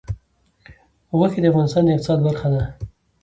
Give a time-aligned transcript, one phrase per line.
[1.17, 2.63] غوښې د افغانستان د اقتصاد برخه ده.